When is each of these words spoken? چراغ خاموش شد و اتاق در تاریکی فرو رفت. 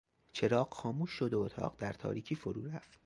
چراغ 0.33 0.73
خاموش 0.73 1.11
شد 1.11 1.33
و 1.33 1.39
اتاق 1.39 1.75
در 1.77 1.93
تاریکی 1.93 2.35
فرو 2.35 2.65
رفت. 2.67 2.99